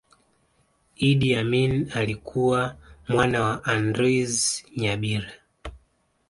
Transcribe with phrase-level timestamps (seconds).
[0.97, 5.29] Idi Amin alikuwa mwana wa Andreas Nyabire